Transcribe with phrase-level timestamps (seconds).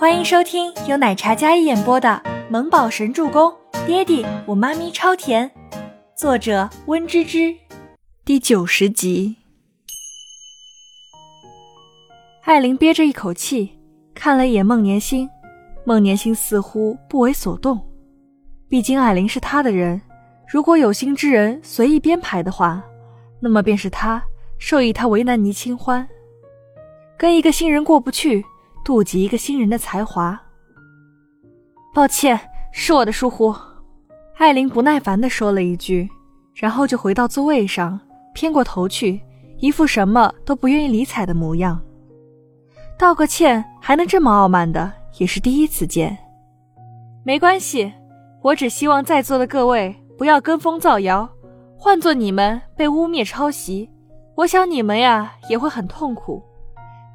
[0.00, 2.08] 欢迎收听由奶茶嘉一演播的
[2.50, 3.52] 《萌宝神助攻》，
[3.86, 5.50] 爹地我妈咪超甜，
[6.16, 7.54] 作者温芝芝。
[8.24, 9.36] 第九十集。
[12.44, 13.78] 艾琳憋着一口气，
[14.14, 15.28] 看了一眼孟年星，
[15.84, 17.78] 孟年星似乎不为所动。
[18.70, 20.00] 毕竟艾琳是他的人，
[20.48, 22.82] 如果有心之人随意编排的话，
[23.38, 24.22] 那么便是他
[24.58, 26.08] 授意他为难倪清欢，
[27.18, 28.42] 跟一个新人过不去。
[28.84, 30.40] 妒忌一个新人的才华。
[31.94, 32.38] 抱歉，
[32.72, 33.54] 是我的疏忽。
[34.36, 36.08] 艾琳不耐烦地说了一句，
[36.54, 38.00] 然后就回到座位上，
[38.32, 39.20] 偏过头去，
[39.58, 41.80] 一副什么都不愿意理睬的模样。
[42.98, 46.16] 道个歉还能这么傲慢的，也是第一次见。
[47.22, 47.92] 没关系，
[48.42, 51.28] 我只希望在座的各位不要跟风造谣。
[51.76, 53.90] 换做你们被污蔑抄袭，
[54.36, 56.42] 我想你们呀也会很痛苦。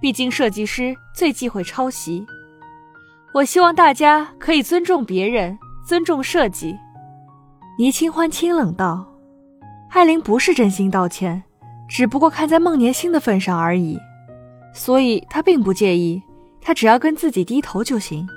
[0.01, 2.25] 毕竟设计师最忌讳抄袭，
[3.33, 5.57] 我希望大家可以尊重别人，
[5.87, 6.77] 尊重设计。
[7.77, 9.05] 倪清欢清冷道
[9.91, 11.43] ：“艾琳不是真心道歉，
[11.87, 13.99] 只不过看在孟年星的份上而已，
[14.73, 16.21] 所以她并不介意，
[16.61, 18.27] 她只要跟自己低头就行。”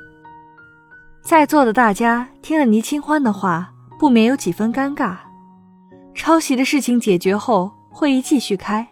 [1.23, 5.17] 在座的大家听了倪清欢的话，不免有几分尴尬。
[6.15, 8.87] 抄袭的事情解决后，会议继续开。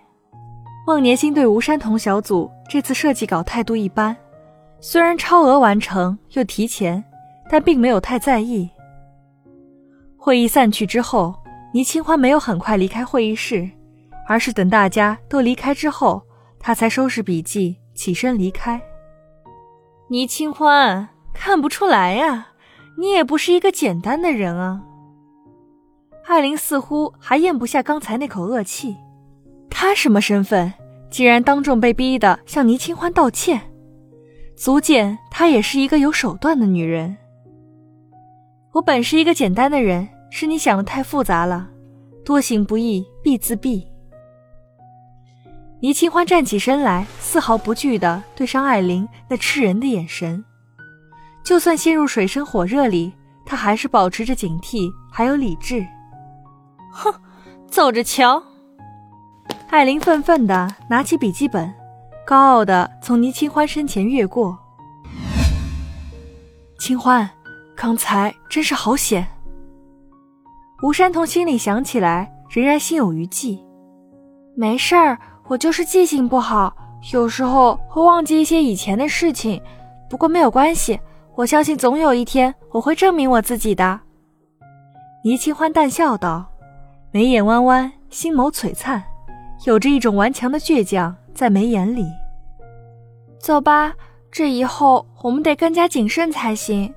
[0.87, 4.17] 孟年星对吴山童小组这次设计稿态度一般，
[4.81, 7.03] 虽然超额完成又提前，
[7.49, 8.69] 但并没有太在意。
[10.17, 11.35] 会议散去之后，
[11.73, 13.69] 倪清欢没有很快离开会议室，
[14.29, 16.21] 而是等大家都离开之后，
[16.59, 18.81] 他才收拾笔记起身离开。
[20.09, 22.49] 倪清欢，看不出来呀，
[22.99, 24.83] 你也不是一个简单的人啊。
[26.27, 28.97] 艾琳似乎还咽不下刚才那口恶气。
[29.71, 30.73] 他什么身份？
[31.11, 33.61] 竟然当众被逼的向倪清欢道歉，
[34.57, 37.17] 足见她也是一个有手段的女人。
[38.73, 41.71] 我本是一个简单的人，是你想的太复杂了。
[42.25, 43.87] 多行不义必自毙。
[45.81, 50.45] 倪清欢站起身来，丝毫不惧的对上艾琳那吃人的眼神。
[51.45, 53.13] 就算陷入水深火热里，
[53.45, 55.87] 她还是保持着警惕，还有理智。
[56.91, 57.15] 哼，
[57.71, 58.43] 走着瞧。
[59.69, 61.73] 艾琳愤愤地拿起笔记本，
[62.25, 64.57] 高傲地从倪清欢身前越过。
[66.79, 67.29] 清欢，
[67.75, 69.27] 刚才真是好险。
[70.83, 73.63] 吴山童心里想起来，仍然心有余悸。
[74.55, 75.19] 没事儿，
[75.49, 76.75] 我就是记性不好，
[77.13, 79.61] 有时候会忘记一些以前的事情。
[80.09, 80.99] 不过没有关系，
[81.35, 84.01] 我相信总有一天我会证明我自己的。
[85.25, 86.47] 倪清欢淡笑道，
[87.11, 89.03] 眉眼弯弯，星眸璀璨。
[89.65, 92.07] 有着一种顽强的倔强在眉眼里。
[93.39, 93.95] 走吧，
[94.31, 96.93] 这以后我们得更加谨慎才行。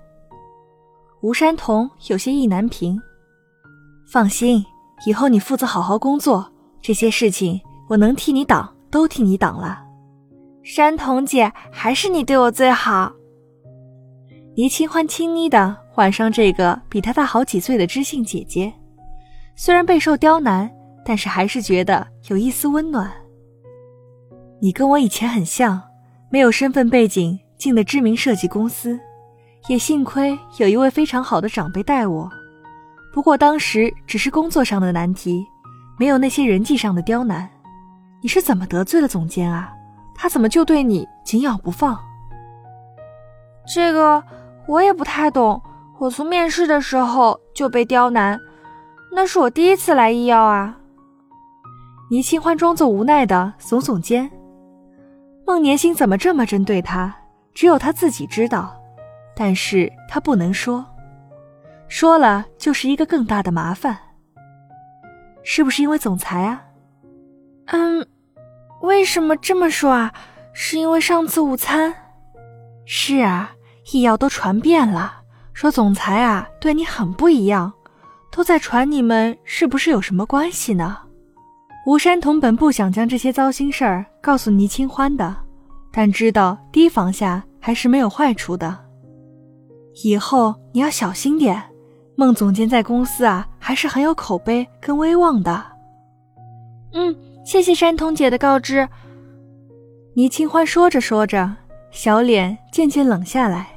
[1.21, 2.99] 吴山童有些意难平。
[4.11, 4.65] 放心，
[5.05, 9.79] 以后你负责好好工作，这些事情我能替你挡，都替你挡了。
[10.63, 13.11] 山童姐，还是你对我最好。
[14.55, 18.73] 倪清欢轻昵的唤上这个比她大好几岁的知性姐姐，
[19.55, 20.69] 虽然备受刁难。
[21.09, 23.11] 但是还是觉得有一丝温暖。
[24.61, 25.81] 你跟我以前很像，
[26.29, 28.99] 没有身份背景进的知名设计公司，
[29.69, 32.29] 也幸亏有一位非常好的长辈带我。
[33.11, 35.43] 不过当时只是工作上的难题，
[35.97, 37.49] 没有那些人际上的刁难。
[38.21, 39.73] 你是怎么得罪了总监啊？
[40.13, 41.99] 他怎么就对你紧咬不放？
[43.73, 44.23] 这个
[44.67, 45.59] 我也不太懂。
[45.97, 48.39] 我从面试的时候就被刁难，
[49.11, 50.75] 那是我第一次来医药啊。
[52.11, 54.27] 倪清欢装作无奈的耸耸肩，
[55.45, 57.15] 孟年星怎么这么针对他？
[57.53, 58.75] 只有他自己知道，
[59.35, 60.83] 但是他不能说，
[61.87, 63.95] 说了就是一个更大的麻烦。
[65.43, 66.63] 是不是因为总裁啊？
[67.67, 68.03] 嗯，
[68.81, 70.11] 为什么这么说啊？
[70.51, 71.93] 是因为上次午餐？
[72.85, 73.51] 是啊，
[73.91, 75.21] 医药都传遍了，
[75.53, 77.71] 说总裁啊对你很不一样，
[78.31, 80.97] 都在传你们是不是有什么关系呢？
[81.89, 85.35] 吴山童本不想将这些糟心事儿告诉倪清欢的，
[85.91, 88.77] 但知道提防下还是没有坏处的。
[90.03, 91.59] 以后你要小心点，
[92.15, 95.65] 孟总监在公司啊还是很有口碑跟威望的。
[96.93, 98.87] 嗯，谢谢山童姐的告知。
[100.13, 101.51] 倪清欢说着说着，
[101.89, 103.67] 小脸渐渐冷下来，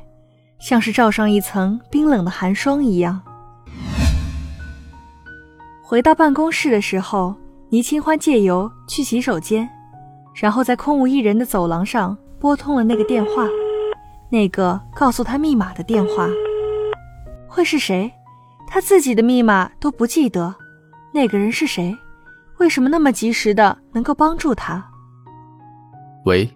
[0.58, 3.18] 像是罩上一层冰冷的寒霜一样。
[5.82, 7.34] 回到办公室的时候。
[7.72, 9.66] 倪清欢借由去洗手间，
[10.34, 13.48] 然后在空无一人的走廊上拨通了那个电话。
[14.28, 16.28] 那个告诉他密码的电话。
[17.48, 18.12] 会是谁？
[18.68, 20.54] 他自己的密码都不记得，
[21.14, 21.96] 那个人是谁？
[22.58, 24.86] 为什么那么及时的能够帮助他？
[26.26, 26.46] 喂，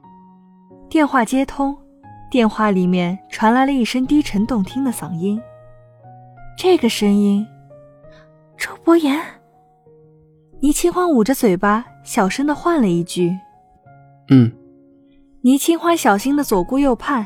[0.91, 1.75] 电话接通，
[2.31, 5.41] 电话里面传来了一声低沉动听的嗓音。
[6.59, 7.47] 这个声音，
[8.59, 9.19] 周伯言。
[10.61, 13.37] 倪清欢捂着嘴巴，小声的唤了一句
[14.31, 14.51] ：“嗯。”
[15.43, 17.25] 倪清欢小心的左顾右盼，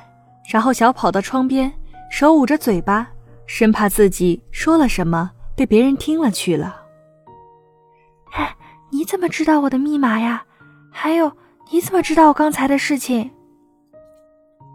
[0.52, 1.72] 然后小跑到窗边，
[2.10, 3.08] 手捂着嘴巴。
[3.46, 6.82] 生怕自己说了什么被别人听了去了。
[8.32, 8.54] 哎，
[8.92, 10.44] 你怎么知道我的密码呀？
[10.92, 11.32] 还有，
[11.72, 13.30] 你怎么知道我刚才的事情？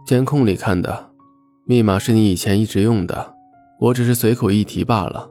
[0.06, 1.10] 监控里看的，
[1.64, 3.34] 密码是你以前一直用的，
[3.80, 5.30] 我只是随口一提罢了。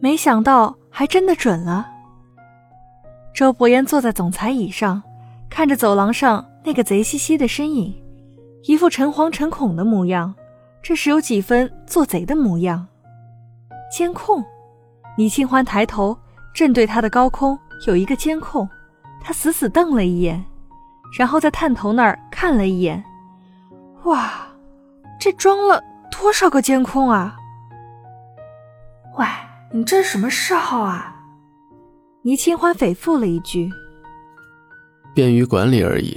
[0.00, 1.90] 没想到还真的准了。
[3.34, 5.02] 周伯言坐在总裁椅上，
[5.50, 7.94] 看着走廊上那个贼兮兮的身影，
[8.64, 10.34] 一副诚惶诚恐的模样。
[10.82, 12.86] 这是有几分做贼的模样。
[13.90, 14.44] 监控，
[15.16, 16.16] 倪清欢抬头，
[16.54, 18.68] 正对他的高空有一个监控，
[19.22, 20.44] 他死死瞪了一眼，
[21.18, 23.02] 然后在探头那儿看了一眼。
[24.04, 24.46] 哇，
[25.18, 27.36] 这装了多少个监控啊？
[29.16, 29.26] 喂，
[29.76, 31.16] 你这什么嗜好啊？
[32.22, 33.68] 倪清欢诽复了一句。
[35.12, 36.16] 便于管理而已，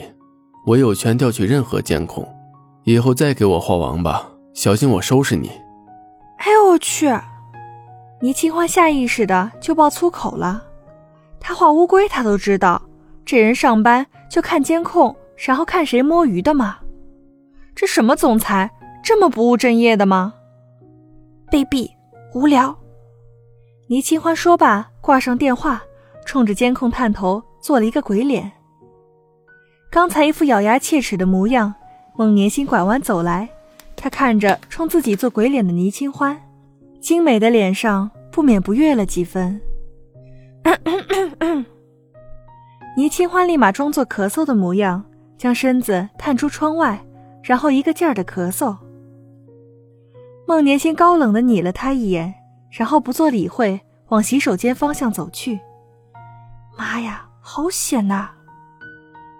[0.63, 2.23] 我有权调取任何监控，
[2.83, 4.23] 以后再给我画王八。
[4.53, 5.49] 小心我收拾你！
[6.37, 7.09] 哎呦我去！
[8.21, 10.63] 倪清欢下意识的就爆粗口了。
[11.39, 12.79] 他画乌龟，他都知道，
[13.25, 16.77] 这人上班就看监控，然后看谁摸鱼的嘛。
[17.73, 18.69] 这什么总裁，
[19.03, 20.35] 这么不务正业的吗？
[21.51, 21.89] 卑鄙，
[22.35, 22.77] 无聊！
[23.89, 25.81] 倪清欢说罢，挂上电话，
[26.25, 28.51] 冲着监控探头，做了一个鬼脸。
[29.89, 31.73] 刚才一副咬牙切齿的模样，
[32.17, 33.47] 孟年心拐弯走来。
[33.95, 36.37] 他看着冲自己做鬼脸的倪清欢，
[36.99, 39.59] 精美的脸上不免不悦了几分。
[42.97, 45.05] 倪清欢立马装作咳嗽的模样，
[45.37, 47.01] 将身子探出窗外，
[47.41, 48.75] 然后一个劲儿的咳嗽。
[50.45, 52.33] 孟年心高冷的睨了他一眼，
[52.69, 55.59] 然后不做理会，往洗手间方向走去。
[56.77, 58.31] 妈呀，好险呐！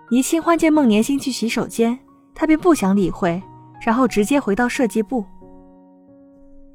[0.10, 2.00] 倪清欢见孟年心去洗手间，
[2.34, 3.42] 他便不想理会。
[3.80, 5.24] 然后直接回到设计部。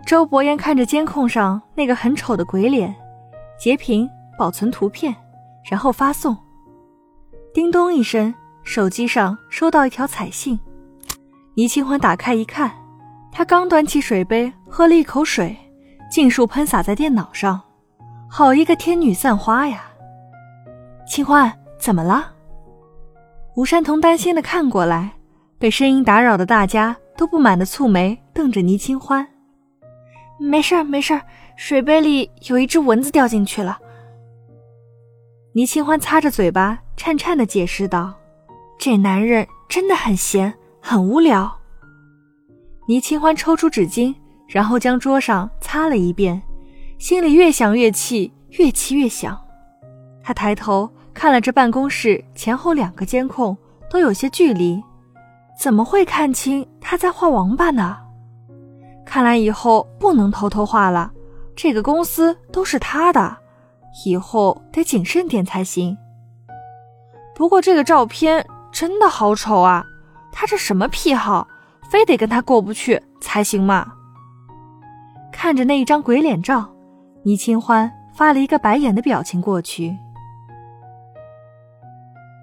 [0.07, 2.95] 周伯言看着监控上那个很丑的鬼脸，
[3.59, 4.09] 截屏
[4.39, 5.13] 保存图片，
[5.69, 6.37] 然后发送。
[7.53, 8.33] 叮咚一声，
[8.63, 10.59] 手机上收到一条彩信。
[11.55, 12.73] 倪清欢打开一看，
[13.33, 15.57] 他刚端起水杯喝了一口水，
[16.13, 17.59] 尽数喷洒在电脑上。
[18.29, 19.85] 好一个天女散花呀！
[21.07, 22.31] 清欢，怎么了？
[23.57, 25.13] 吴山童担心的看过来。
[25.59, 29.27] 被声音打扰的大家都不满的蹙眉瞪着倪清欢。
[30.39, 31.19] 没事，没事，
[31.57, 33.79] 水杯里有一只蚊子掉进去了。
[35.55, 38.13] 倪清欢擦着嘴巴，颤颤的解释道
[38.79, 41.59] ：“这男人真的很闲，很无聊。”
[42.87, 44.15] 倪清欢抽出纸巾，
[44.53, 46.41] 然后将桌上擦了一遍，
[46.99, 49.37] 心里越想越气，越气越想。
[50.23, 53.57] 他抬头看了这办公室前后两个监控，
[53.91, 54.83] 都有些距离。
[55.59, 57.97] 怎么会看清他在画王八呢？
[59.07, 61.11] 看来以后不能偷偷画了，
[61.57, 63.35] 这个公司都是他的，
[64.05, 65.97] 以后得谨慎点才行。
[67.35, 69.83] 不过这个照片真的好丑啊！
[70.31, 71.49] 他这什么癖好，
[71.91, 73.91] 非得跟他过不去才行嘛？
[75.43, 76.73] 看着那一张鬼脸照，
[77.25, 79.93] 倪清欢发了一个白眼的表情过去。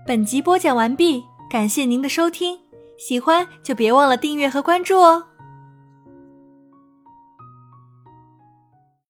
[0.06, 2.60] 本集播讲完毕，感谢您的收听。
[2.98, 5.24] 喜欢就别忘了订阅和关注哦。